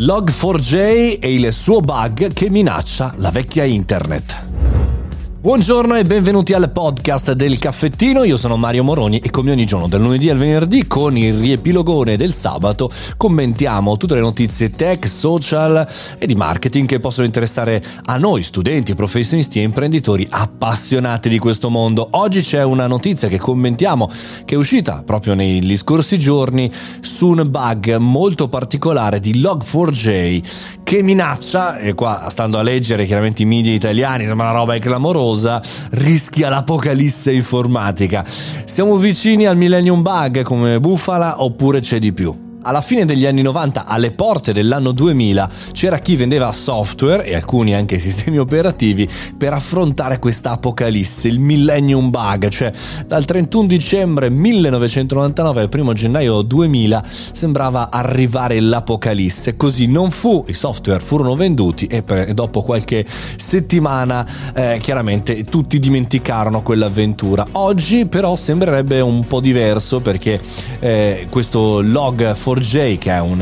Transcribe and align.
Log4j 0.00 1.18
e 1.20 1.34
il 1.34 1.52
suo 1.52 1.80
bug 1.80 2.32
che 2.32 2.48
minaccia 2.48 3.12
la 3.18 3.30
vecchia 3.30 3.64
internet. 3.64 4.49
Buongiorno 5.42 5.94
e 5.94 6.04
benvenuti 6.04 6.52
al 6.52 6.70
podcast 6.70 7.32
del 7.32 7.58
caffettino, 7.58 8.24
io 8.24 8.36
sono 8.36 8.58
Mario 8.58 8.84
Moroni 8.84 9.20
e 9.20 9.30
come 9.30 9.50
ogni 9.50 9.64
giorno 9.64 9.88
dal 9.88 10.02
lunedì 10.02 10.28
al 10.28 10.36
venerdì 10.36 10.86
con 10.86 11.16
il 11.16 11.32
riepilogone 11.32 12.18
del 12.18 12.34
sabato 12.34 12.92
commentiamo 13.16 13.96
tutte 13.96 14.16
le 14.16 14.20
notizie 14.20 14.68
tech, 14.68 15.08
social 15.08 15.88
e 16.18 16.26
di 16.26 16.34
marketing 16.34 16.86
che 16.86 17.00
possono 17.00 17.24
interessare 17.24 17.82
a 18.04 18.18
noi 18.18 18.42
studenti, 18.42 18.94
professionisti 18.94 19.60
e 19.60 19.62
imprenditori 19.62 20.26
appassionati 20.28 21.30
di 21.30 21.38
questo 21.38 21.70
mondo. 21.70 22.08
Oggi 22.10 22.42
c'è 22.42 22.62
una 22.62 22.86
notizia 22.86 23.28
che 23.28 23.38
commentiamo 23.38 24.10
che 24.44 24.56
è 24.56 24.58
uscita 24.58 25.02
proprio 25.06 25.32
negli 25.32 25.74
scorsi 25.78 26.18
giorni 26.18 26.70
su 27.00 27.28
un 27.28 27.46
bug 27.48 27.96
molto 27.96 28.46
particolare 28.50 29.20
di 29.20 29.40
Log4j 29.40 30.78
che 30.90 31.04
minaccia, 31.04 31.78
e 31.78 31.94
qua 31.94 32.26
stando 32.30 32.58
a 32.58 32.62
leggere 32.62 33.06
chiaramente 33.06 33.42
i 33.42 33.44
media 33.44 33.72
italiani, 33.72 34.26
sembra 34.26 34.50
una 34.50 34.58
roba 34.58 34.76
clamorosa, 34.80 35.28
rischia 35.90 36.48
l'apocalisse 36.48 37.32
informatica. 37.32 38.24
Siamo 38.64 38.96
vicini 38.96 39.46
al 39.46 39.56
Millennium 39.56 40.02
Bug 40.02 40.42
come 40.42 40.80
bufala 40.80 41.42
oppure 41.42 41.80
c'è 41.80 41.98
di 41.98 42.12
più? 42.12 42.49
Alla 42.62 42.82
fine 42.82 43.06
degli 43.06 43.24
anni 43.24 43.40
90, 43.40 43.86
alle 43.86 44.10
porte 44.10 44.52
dell'anno 44.52 44.92
2000, 44.92 45.48
c'era 45.72 45.98
chi 45.98 46.14
vendeva 46.14 46.52
software 46.52 47.24
e 47.24 47.34
alcuni 47.34 47.74
anche 47.74 47.98
sistemi 48.00 48.36
operativi 48.36 49.08
per 49.36 49.54
affrontare 49.54 50.18
questa 50.18 50.50
apocalisse, 50.50 51.28
il 51.28 51.40
Millennium 51.40 52.10
Bug, 52.10 52.48
cioè 52.48 52.70
dal 53.06 53.24
31 53.24 53.66
dicembre 53.66 54.28
1999 54.28 55.60
al 55.62 55.68
1 55.72 55.92
gennaio 55.94 56.42
2000 56.42 57.02
sembrava 57.32 57.88
arrivare 57.90 58.60
l'apocalisse. 58.60 59.56
Così 59.56 59.86
non 59.86 60.10
fu, 60.10 60.44
i 60.48 60.52
software 60.52 61.00
furono 61.00 61.34
venduti 61.36 61.86
e 61.86 62.02
per, 62.02 62.34
dopo 62.34 62.60
qualche 62.60 63.06
settimana 63.06 64.26
eh, 64.54 64.78
chiaramente 64.82 65.44
tutti 65.44 65.78
dimenticarono 65.78 66.60
quell'avventura. 66.60 67.46
Oggi 67.52 68.04
però 68.04 68.36
sembrerebbe 68.36 69.00
un 69.00 69.26
po' 69.26 69.40
diverso 69.40 70.00
perché 70.00 70.38
eh, 70.80 71.26
questo 71.30 71.80
log 71.80 72.34
4J 72.54 72.98
che 72.98 73.10
è 73.10 73.20
un, 73.20 73.40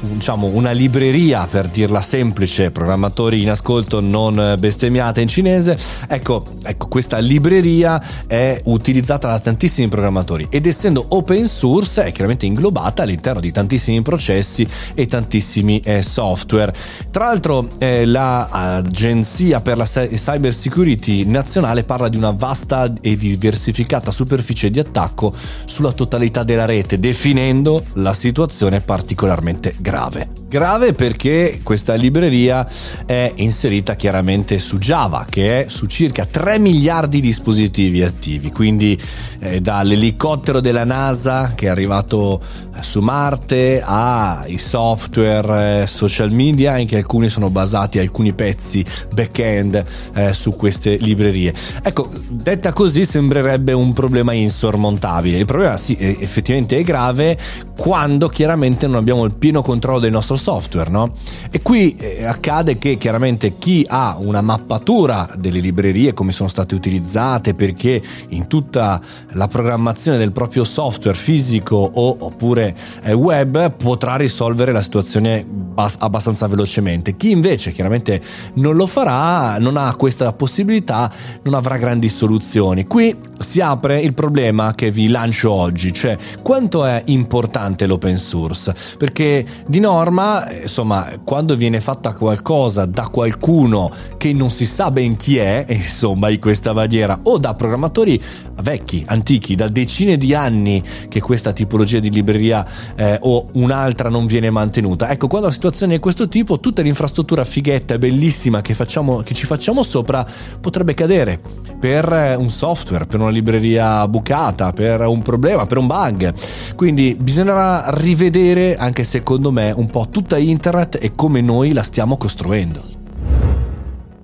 un, 0.00 0.14
diciamo, 0.14 0.46
una 0.46 0.72
libreria 0.72 1.46
per 1.46 1.68
dirla 1.68 2.00
semplice, 2.00 2.70
programmatori 2.70 3.42
in 3.42 3.50
ascolto 3.50 4.00
non 4.00 4.56
bestemmiate 4.58 5.20
in 5.20 5.28
cinese, 5.28 5.78
ecco, 6.08 6.44
ecco 6.62 6.88
questa 6.88 7.18
libreria 7.18 8.02
è 8.26 8.60
utilizzata 8.64 9.28
da 9.28 9.38
tantissimi 9.38 9.88
programmatori 9.88 10.46
ed 10.50 10.66
essendo 10.66 11.04
open 11.08 11.46
source 11.46 12.04
è 12.04 12.12
chiaramente 12.12 12.46
inglobata 12.46 13.02
all'interno 13.02 13.40
di 13.40 13.52
tantissimi 13.52 14.02
processi 14.02 14.66
e 14.94 15.06
tantissimi 15.06 15.80
eh, 15.80 16.02
software. 16.02 16.72
Tra 17.10 17.26
l'altro 17.26 17.68
eh, 17.78 18.04
l'Agenzia 18.04 19.60
per 19.60 19.76
la 19.76 19.86
Cyber 19.86 20.52
Security 20.52 21.24
nazionale 21.24 21.84
parla 21.84 22.08
di 22.08 22.16
una 22.16 22.30
vasta 22.30 22.92
e 23.00 23.16
diversificata 23.16 24.10
superficie 24.10 24.70
di 24.70 24.78
attacco 24.78 25.32
sulla 25.64 25.92
totalità 25.92 26.42
della 26.42 26.64
rete, 26.64 26.98
definendo 26.98 27.84
la 27.94 28.12
situazione 28.12 28.49
situazione 28.50 28.80
particolarmente 28.80 29.74
grave. 29.78 30.39
Grave 30.50 30.94
perché 30.94 31.60
questa 31.62 31.94
libreria 31.94 32.66
è 33.06 33.32
inserita 33.36 33.94
chiaramente 33.94 34.58
su 34.58 34.78
Java, 34.78 35.24
che 35.30 35.60
è 35.60 35.68
su 35.68 35.86
circa 35.86 36.26
3 36.26 36.58
miliardi 36.58 37.20
di 37.20 37.28
dispositivi 37.28 38.02
attivi, 38.02 38.50
quindi 38.50 39.00
eh, 39.38 39.60
dall'elicottero 39.60 40.60
della 40.60 40.82
NASA 40.82 41.52
che 41.54 41.66
è 41.66 41.68
arrivato 41.68 42.40
su 42.80 42.98
Marte 43.00 43.80
ai 43.84 44.58
software 44.58 45.82
eh, 45.82 45.86
social 45.86 46.32
media, 46.32 46.72
anche 46.72 46.96
alcuni 46.96 47.28
sono 47.28 47.50
basati 47.50 48.00
alcuni 48.00 48.32
pezzi 48.32 48.84
back-end 49.14 49.84
eh, 50.14 50.32
su 50.32 50.56
queste 50.56 50.96
librerie. 50.96 51.54
Ecco, 51.80 52.10
detta 52.28 52.72
così 52.72 53.04
sembrerebbe 53.04 53.72
un 53.72 53.92
problema 53.92 54.32
insormontabile. 54.32 55.38
Il 55.38 55.46
problema 55.46 55.76
sì, 55.76 55.96
effettivamente 55.98 56.76
è 56.76 56.82
grave 56.82 57.38
quando 57.76 58.28
chiaramente 58.28 58.86
non 58.86 58.96
abbiamo 58.96 59.24
il 59.24 59.34
pieno 59.34 59.62
controllo 59.62 60.00
del 60.00 60.10
nostro 60.10 60.36
software, 60.40 60.90
no? 60.90 61.12
E 61.50 61.60
qui 61.62 61.94
eh, 61.96 62.24
accade 62.24 62.78
che 62.78 62.96
chiaramente 62.96 63.58
chi 63.58 63.84
ha 63.88 64.16
una 64.18 64.40
mappatura 64.40 65.28
delle 65.38 65.60
librerie, 65.60 66.14
come 66.14 66.32
sono 66.32 66.48
state 66.48 66.74
utilizzate, 66.74 67.54
perché 67.54 68.02
in 68.28 68.46
tutta 68.46 69.00
la 69.32 69.48
programmazione 69.48 70.16
del 70.16 70.32
proprio 70.32 70.64
software 70.64 71.16
fisico 71.16 71.76
o, 71.76 72.16
oppure 72.20 72.74
eh, 73.02 73.12
web 73.12 73.72
potrà 73.72 74.16
risolvere 74.16 74.72
la 74.72 74.80
situazione 74.80 75.44
bas- 75.46 75.96
abbastanza 75.98 76.46
velocemente. 76.46 77.16
Chi 77.16 77.30
invece 77.30 77.72
chiaramente 77.72 78.20
non 78.54 78.76
lo 78.76 78.86
farà, 78.86 79.58
non 79.58 79.76
ha 79.76 79.94
questa 79.94 80.32
possibilità, 80.32 81.12
non 81.42 81.54
avrà 81.54 81.76
grandi 81.76 82.08
soluzioni. 82.08 82.86
Qui 82.86 83.28
si 83.40 83.60
apre 83.60 84.00
il 84.00 84.14
problema 84.14 84.74
che 84.74 84.90
vi 84.90 85.08
lancio 85.08 85.50
oggi, 85.50 85.92
cioè 85.92 86.16
quanto 86.42 86.84
è 86.84 87.02
importante 87.06 87.86
l'open 87.86 88.16
source, 88.16 88.74
perché 88.96 89.44
di 89.66 89.80
norma, 89.80 90.29
insomma, 90.62 91.06
quando 91.24 91.56
viene 91.56 91.80
fatta 91.80 92.14
qualcosa 92.14 92.84
da 92.86 93.08
qualcuno 93.08 93.90
che 94.16 94.32
non 94.32 94.50
si 94.50 94.66
sa 94.66 94.90
ben 94.90 95.16
chi 95.16 95.38
è, 95.38 95.64
insomma, 95.70 96.28
in 96.28 96.40
questa 96.40 96.72
maniera, 96.72 97.18
o 97.24 97.38
da 97.38 97.54
programmatori 97.54 98.20
vecchi, 98.62 99.04
antichi, 99.06 99.54
da 99.54 99.68
decine 99.68 100.16
di 100.16 100.34
anni 100.34 100.82
che 101.08 101.20
questa 101.20 101.52
tipologia 101.52 101.98
di 101.98 102.10
libreria 102.10 102.66
eh, 102.96 103.18
o 103.22 103.48
un'altra 103.54 104.08
non 104.08 104.26
viene 104.26 104.50
mantenuta. 104.50 105.10
Ecco, 105.10 105.26
quando 105.26 105.48
la 105.48 105.52
situazione 105.52 105.94
è 105.94 105.98
questo 106.00 106.28
tipo, 106.28 106.60
tutta 106.60 106.82
l'infrastruttura 106.82 107.44
fighetta 107.44 107.94
e 107.94 107.98
bellissima 107.98 108.60
che, 108.60 108.74
facciamo, 108.74 109.22
che 109.22 109.34
ci 109.34 109.46
facciamo 109.46 109.82
sopra 109.82 110.26
potrebbe 110.60 110.94
cadere 110.94 111.40
per 111.78 112.36
un 112.38 112.50
software, 112.50 113.06
per 113.06 113.20
una 113.20 113.30
libreria 113.30 114.06
bucata, 114.06 114.72
per 114.72 115.00
un 115.00 115.22
problema, 115.22 115.66
per 115.66 115.78
un 115.78 115.86
bug. 115.86 116.32
Quindi 116.76 117.16
bisognerà 117.18 117.90
rivedere, 117.90 118.76
anche 118.76 119.04
secondo 119.04 119.50
me, 119.50 119.72
un 119.74 119.88
po' 119.88 120.08
tutta 120.20 120.36
internet 120.36 120.98
e 121.00 121.12
come 121.14 121.40
noi 121.40 121.72
la 121.72 121.82
stiamo 121.82 122.18
costruendo 122.18 122.98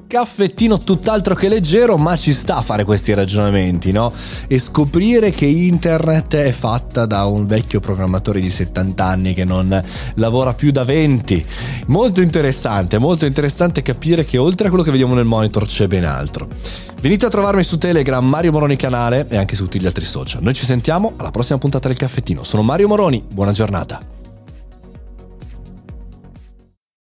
caffettino 0.09 0.79
tutt'altro 0.79 1.35
che 1.35 1.49
leggero, 1.49 1.97
ma 1.97 2.17
ci 2.17 2.33
sta 2.33 2.59
a 2.59 2.63
fare 2.63 2.85
questi 2.85 3.13
ragionamenti, 3.13 3.91
no? 3.91 4.13
E 4.47 4.59
scoprire 4.61 5.33
che 5.33 5.47
internet 5.47 6.37
è 6.37 6.53
fatta 6.53 7.07
da 7.07 7.25
un 7.25 7.45
vecchio 7.45 7.81
programmatore 7.81 8.41
di 8.41 8.49
70 8.49 9.05
anni 9.05 9.35
che 9.35 9.45
non 9.45 9.83
lavora 10.15 10.55
più 10.55 10.71
da 10.71 10.85
20. 10.85 11.45
Molto 11.89 12.21
interessante, 12.21 12.99
molto 12.99 13.27
interessante 13.27 13.83
capire 13.83 14.25
che 14.25 14.39
oltre 14.39 14.67
a 14.67 14.69
quello 14.69 14.85
che 14.85 14.93
vediamo 14.93 15.15
nel 15.15 15.25
monitor 15.25 15.67
c'è 15.67 15.89
ben 15.89 16.05
altro. 16.05 16.47
Venite 17.01 17.27
a 17.27 17.29
trovarmi 17.29 17.65
su 17.65 17.77
Telegram, 17.77 18.25
Mario 18.25 18.53
Moroni 18.53 18.77
canale 18.77 19.27
e 19.29 19.37
anche 19.37 19.57
su 19.57 19.65
tutti 19.65 19.81
gli 19.81 19.87
altri 19.87 20.05
social. 20.05 20.41
Noi 20.41 20.55
ci 20.55 20.65
sentiamo 20.65 21.15
alla 21.17 21.31
prossima 21.31 21.59
puntata 21.59 21.89
del 21.89 21.97
caffettino. 21.97 22.45
Sono 22.45 22.63
Mario 22.63 22.87
Moroni, 22.87 23.25
buona 23.29 23.51
giornata. 23.51 24.16